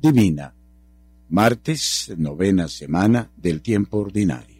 [0.00, 0.54] Divina.
[1.28, 4.50] Martes, novena semana del tiempo ordinario.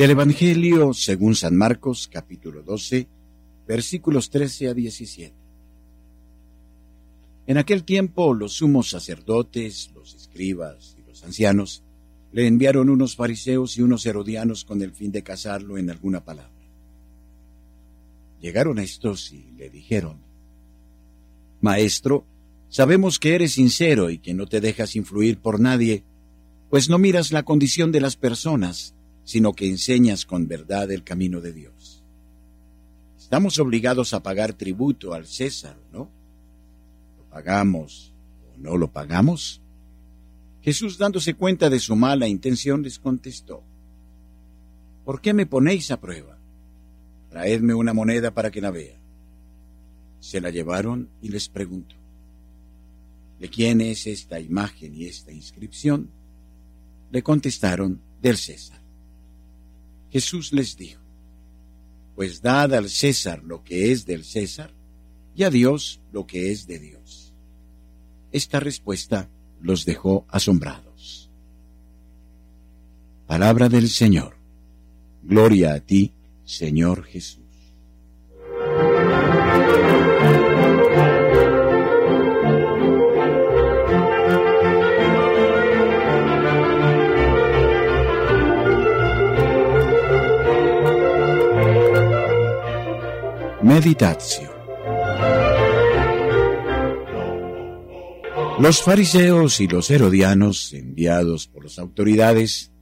[0.00, 3.06] Del Evangelio según San Marcos capítulo 12
[3.68, 5.34] versículos 13 a 17.
[7.46, 11.82] En aquel tiempo los sumos sacerdotes, los escribas y los ancianos
[12.32, 16.64] le enviaron unos fariseos y unos herodianos con el fin de casarlo en alguna palabra.
[18.40, 20.16] Llegaron estos y le dijeron,
[21.60, 22.24] Maestro,
[22.70, 26.04] sabemos que eres sincero y que no te dejas influir por nadie,
[26.70, 28.94] pues no miras la condición de las personas,
[29.30, 32.02] sino que enseñas con verdad el camino de Dios.
[33.16, 36.10] Estamos obligados a pagar tributo al César, ¿no?
[37.16, 38.12] ¿Lo pagamos
[38.52, 39.60] o no lo pagamos?
[40.62, 43.62] Jesús, dándose cuenta de su mala intención, les contestó,
[45.04, 46.36] ¿Por qué me ponéis a prueba?
[47.28, 48.98] Traedme una moneda para que la vea.
[50.18, 51.94] Se la llevaron y les preguntó,
[53.38, 56.10] ¿de quién es esta imagen y esta inscripción?
[57.12, 58.79] Le contestaron, del César.
[60.10, 61.00] Jesús les dijo,
[62.16, 64.74] pues dad al César lo que es del César
[65.34, 67.32] y a Dios lo que es de Dios.
[68.32, 69.28] Esta respuesta
[69.60, 71.30] los dejó asombrados.
[73.26, 74.36] Palabra del Señor.
[75.22, 76.12] Gloria a ti,
[76.44, 77.39] Señor Jesús.
[93.80, 94.50] Meditación
[98.58, 102.72] Los fariseos y los herodianos, enviados por las autoridades,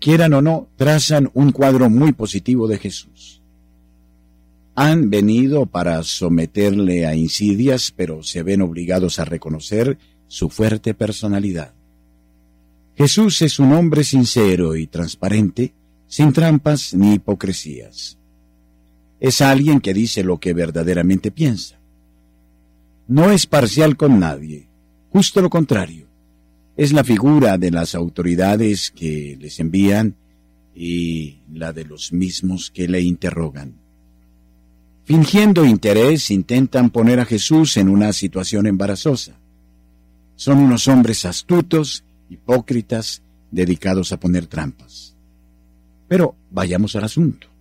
[0.00, 3.40] quieran o no, trazan un cuadro muy positivo de Jesús.
[4.74, 11.72] Han venido para someterle a insidias, pero se ven obligados a reconocer su fuerte personalidad.
[12.96, 15.72] Jesús es un hombre sincero y transparente,
[16.08, 18.18] sin trampas ni hipocresías.
[19.22, 21.78] Es alguien que dice lo que verdaderamente piensa.
[23.06, 24.68] No es parcial con nadie,
[25.10, 26.08] justo lo contrario.
[26.76, 30.16] Es la figura de las autoridades que les envían
[30.74, 33.76] y la de los mismos que le interrogan.
[35.04, 39.38] Fingiendo interés, intentan poner a Jesús en una situación embarazosa.
[40.34, 43.22] Son unos hombres astutos, hipócritas,
[43.52, 45.14] dedicados a poner trampas.
[46.08, 47.51] Pero vayamos al asunto.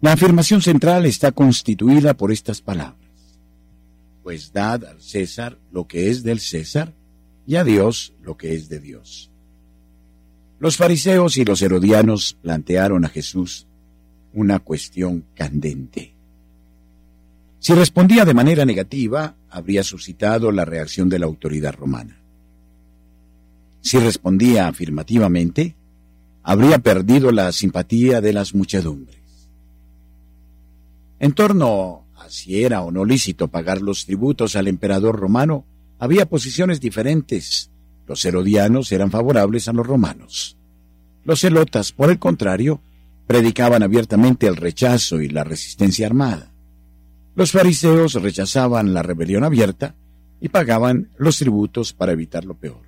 [0.00, 3.10] La afirmación central está constituida por estas palabras.
[4.22, 6.94] Pues dad al César lo que es del César
[7.46, 9.32] y a Dios lo que es de Dios.
[10.60, 13.66] Los fariseos y los herodianos plantearon a Jesús
[14.32, 16.14] una cuestión candente.
[17.58, 22.20] Si respondía de manera negativa, habría suscitado la reacción de la autoridad romana.
[23.80, 25.74] Si respondía afirmativamente,
[26.44, 29.17] habría perdido la simpatía de las muchedumbres.
[31.20, 35.64] En torno a si era o no lícito pagar los tributos al emperador romano,
[35.98, 37.70] había posiciones diferentes.
[38.06, 40.56] Los herodianos eran favorables a los romanos.
[41.24, 42.80] Los celotas, por el contrario,
[43.26, 46.52] predicaban abiertamente el rechazo y la resistencia armada.
[47.34, 49.94] Los fariseos rechazaban la rebelión abierta
[50.40, 52.82] y pagaban los tributos para evitar lo peor.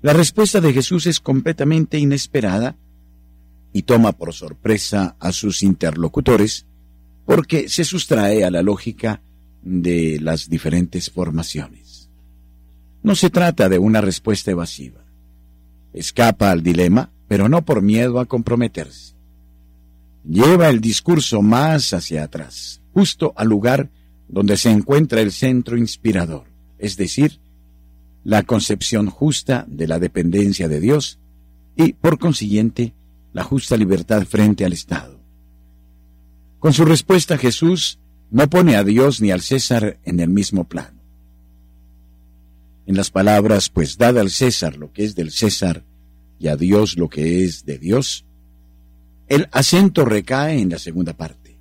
[0.00, 2.76] La respuesta de Jesús es completamente inesperada
[3.72, 6.66] y toma por sorpresa a sus interlocutores
[7.24, 9.20] porque se sustrae a la lógica
[9.62, 12.08] de las diferentes formaciones.
[13.02, 15.04] No se trata de una respuesta evasiva.
[15.92, 19.14] Escapa al dilema, pero no por miedo a comprometerse.
[20.24, 23.90] Lleva el discurso más hacia atrás, justo al lugar
[24.28, 26.44] donde se encuentra el centro inspirador,
[26.78, 27.40] es decir,
[28.24, 31.18] la concepción justa de la dependencia de Dios
[31.76, 32.92] y, por consiguiente,
[33.32, 35.18] la justa libertad frente al Estado.
[36.58, 37.98] Con su respuesta Jesús
[38.30, 40.98] no pone a Dios ni al César en el mismo plano.
[42.86, 45.84] En las palabras, pues dad al César lo que es del César
[46.38, 48.24] y a Dios lo que es de Dios,
[49.28, 51.58] el acento recae en la segunda parte.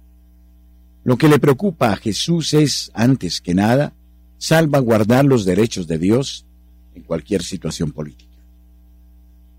[1.04, 3.94] Lo que le preocupa a Jesús es, antes que nada,
[4.38, 6.46] salvaguardar los derechos de Dios
[6.96, 8.27] en cualquier situación política.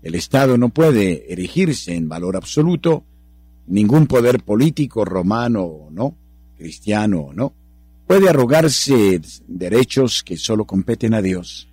[0.01, 3.03] El Estado no puede erigirse en valor absoluto,
[3.67, 6.15] ningún poder político romano o no,
[6.57, 7.53] cristiano o no,
[8.07, 11.69] puede arrogarse derechos que solo competen a Dios.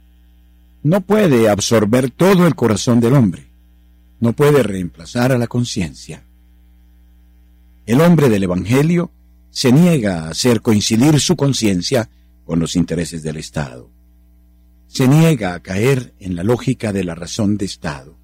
[0.83, 3.47] No puede absorber todo el corazón del hombre.
[4.21, 6.25] No puede reemplazar a la conciencia.
[7.87, 9.11] El hombre del Evangelio
[9.51, 12.11] se niega a hacer coincidir su conciencia
[12.45, 13.91] con los intereses del Estado.
[14.87, 18.19] Se niega a caer en la lógica de la razón de Estado,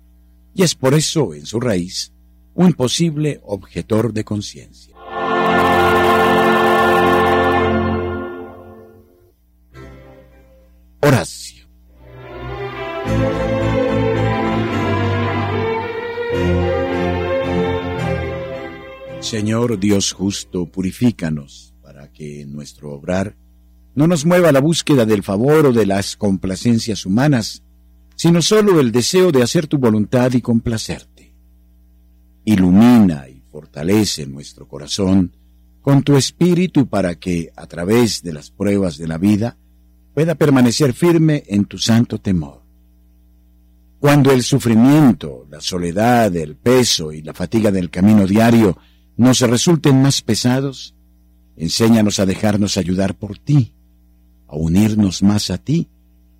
[0.54, 2.12] y es por eso, en su raíz,
[2.54, 4.94] un posible objetor de conciencia.
[11.00, 11.68] Horacio.
[19.20, 23.36] Señor Dios justo, purifícanos para que nuestro obrar
[23.94, 27.62] no nos mueva la búsqueda del favor o de las complacencias humanas,
[28.16, 31.34] sino solo el deseo de hacer tu voluntad y complacerte.
[32.44, 35.36] Ilumina y fortalece nuestro corazón
[35.80, 39.56] con tu espíritu para que, a través de las pruebas de la vida,
[40.14, 42.62] pueda permanecer firme en tu santo temor.
[43.98, 48.78] Cuando el sufrimiento, la soledad, el peso y la fatiga del camino diario
[49.16, 50.94] nos resulten más pesados,
[51.56, 53.74] enséñanos a dejarnos ayudar por ti,
[54.52, 55.88] a unirnos más a ti,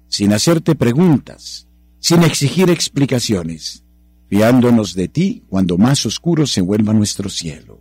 [0.09, 1.67] sin hacerte preguntas,
[1.99, 3.85] sin exigir explicaciones,
[4.29, 7.81] fiándonos de ti cuando más oscuro se vuelva nuestro cielo.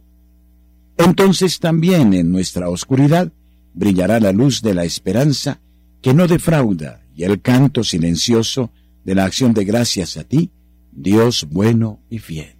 [0.97, 3.29] Entonces también en nuestra oscuridad
[3.73, 5.59] brillará la luz de la esperanza
[6.01, 8.71] que no defrauda y el canto silencioso
[9.03, 10.49] de la acción de gracias a ti,
[10.93, 12.55] Dios bueno y fiel.